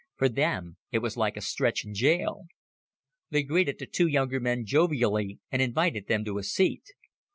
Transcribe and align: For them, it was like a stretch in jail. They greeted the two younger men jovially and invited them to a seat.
For 0.15 0.29
them, 0.29 0.77
it 0.91 0.97
was 0.97 1.15
like 1.15 1.37
a 1.37 1.41
stretch 1.41 1.85
in 1.85 1.93
jail. 1.93 2.45
They 3.29 3.43
greeted 3.43 3.77
the 3.77 3.85
two 3.85 4.07
younger 4.07 4.39
men 4.39 4.65
jovially 4.65 5.41
and 5.51 5.61
invited 5.61 6.07
them 6.07 6.25
to 6.25 6.39
a 6.39 6.43
seat. 6.43 6.85